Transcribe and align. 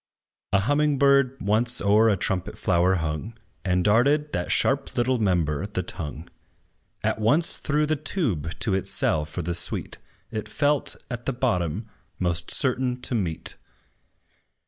A 0.51 0.61
humming 0.61 0.97
bird 0.97 1.39
once 1.41 1.79
o'er 1.79 2.09
a 2.09 2.17
trumpet 2.17 2.57
flower 2.57 2.95
hung, 2.95 3.37
And 3.63 3.83
darted 3.83 4.31
that 4.33 4.51
sharp 4.51 4.97
little 4.97 5.19
member, 5.19 5.67
the 5.67 5.83
tongue, 5.83 6.27
At 7.03 7.19
once 7.21 7.57
through 7.57 7.85
the 7.85 7.95
tube 7.95 8.57
to 8.61 8.73
its 8.73 8.89
cell 8.89 9.25
for 9.25 9.43
the 9.43 9.53
sweet 9.53 9.99
It 10.31 10.49
felt, 10.49 10.95
at 11.11 11.27
the 11.27 11.33
bottom, 11.33 11.87
most 12.17 12.49
certain 12.49 12.99
to 13.01 13.13
meet. 13.13 13.57